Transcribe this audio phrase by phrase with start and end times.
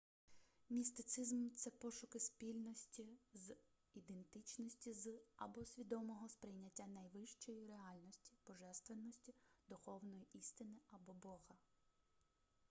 [0.69, 3.55] містицизм це пошуки спільності з
[3.93, 9.33] ідентичності з або свідомого сприйняття найвищої реальності божественності
[9.69, 11.55] духовної істини або бога